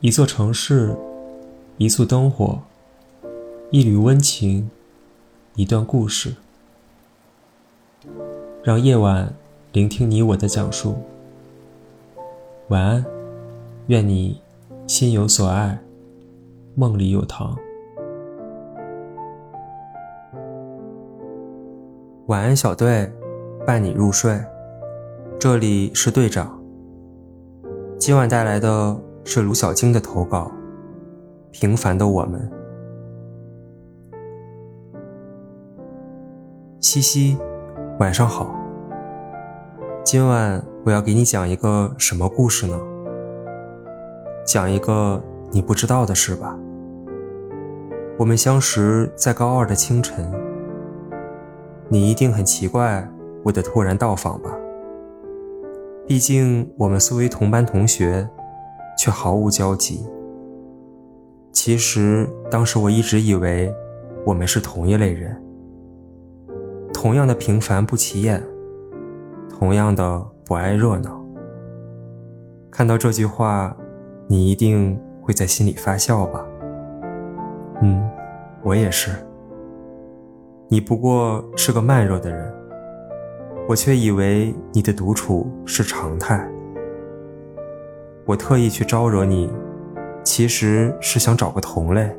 [0.00, 0.94] 一座城市，
[1.78, 2.60] 一簇灯火，
[3.70, 4.70] 一缕温情，
[5.54, 6.34] 一段故事。
[8.62, 9.32] 让夜晚
[9.72, 10.96] 聆听你我的讲述。
[12.68, 13.06] 晚安，
[13.86, 14.38] 愿你
[14.86, 15.78] 心有所爱，
[16.74, 17.56] 梦里有糖。
[22.26, 23.10] 晚安，小队，
[23.66, 24.38] 伴你入睡。
[25.40, 26.62] 这里是队长。
[27.98, 29.00] 今晚带来的。
[29.28, 30.52] 是卢小晶的投稿，
[31.60, 32.40] 《平凡的我们》。
[36.80, 37.36] 西西，
[37.98, 38.54] 晚上好。
[40.04, 42.80] 今晚我要给你讲一个什么故事呢？
[44.46, 45.20] 讲一个
[45.50, 46.56] 你不知道的事吧。
[48.16, 50.32] 我们相识在高二的清晨，
[51.88, 53.06] 你一定很奇怪
[53.42, 54.56] 我的突然到访吧？
[56.06, 58.30] 毕竟我们素为同班同学。
[59.06, 60.04] 却毫无交集。
[61.52, 63.72] 其实当时我一直以为
[64.24, 65.40] 我们是同一类人，
[66.92, 68.42] 同样的平凡不起眼，
[69.48, 71.24] 同样的不爱热闹。
[72.68, 73.76] 看到这句话，
[74.26, 76.44] 你一定会在心里发笑吧？
[77.82, 78.10] 嗯，
[78.64, 79.12] 我也是。
[80.66, 82.52] 你不过是个慢热的人，
[83.68, 86.50] 我却以为你的独处是常态。
[88.26, 89.48] 我特意去招惹你，
[90.24, 92.10] 其实是想找个同类。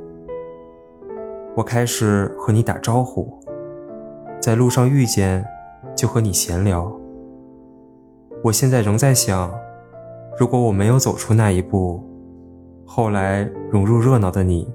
[1.53, 3.38] 我开始和你打招呼，
[4.39, 5.45] 在路上遇见，
[5.94, 6.89] 就和你闲聊。
[8.41, 9.53] 我现在仍在想，
[10.39, 12.02] 如果我没有走出那一步，
[12.85, 14.66] 后来融入热闹的你，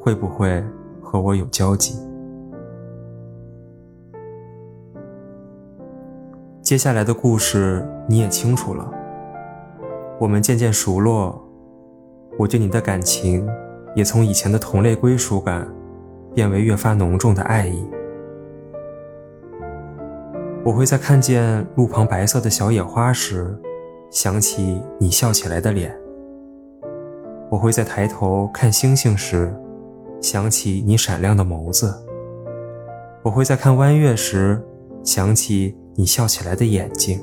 [0.00, 0.64] 会不会
[1.00, 1.94] 和我有交集？
[6.62, 8.97] 接下来的故事你也清楚了。
[10.20, 11.40] 我们渐渐熟络，
[12.36, 13.48] 我对你的感情
[13.94, 15.66] 也从以前的同类归属感，
[16.34, 17.88] 变为越发浓重的爱意。
[20.64, 23.56] 我会在看见路旁白色的小野花时，
[24.10, 25.90] 想起你笑起来的脸；
[27.48, 29.54] 我会在抬头看星星时，
[30.20, 31.86] 想起你闪亮的眸子；
[33.22, 34.60] 我会在看弯月时，
[35.04, 37.20] 想起你笑起来的眼睛。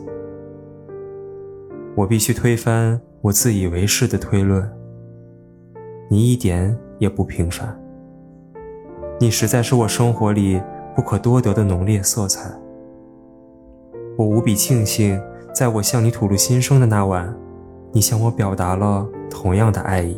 [1.95, 4.69] 我必须推翻我自以为是的推论。
[6.09, 7.75] 你一点也不平凡，
[9.19, 10.61] 你实在是我生活里
[10.95, 12.51] 不可多得的浓烈色彩。
[14.17, 15.19] 我无比庆幸，
[15.53, 17.33] 在我向你吐露心声的那晚，
[17.91, 20.17] 你向我表达了同样的爱意。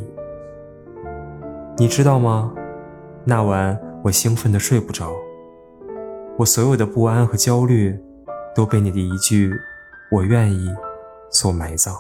[1.77, 2.53] 你知道吗？
[3.23, 5.11] 那晚我兴奋的睡不着，
[6.37, 7.97] 我所有的不安和焦虑，
[8.55, 9.53] 都被你的一句
[10.11, 10.69] “我愿意”。
[11.29, 11.95] 所埋葬。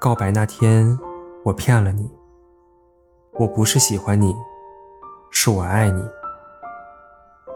[0.00, 0.98] 告白那天，
[1.44, 2.10] 我骗了你。
[3.32, 4.34] 我不是喜欢你，
[5.30, 6.02] 是我爱你。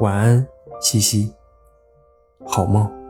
[0.00, 0.46] 晚安，
[0.80, 1.34] 西西，
[2.46, 3.01] 好梦。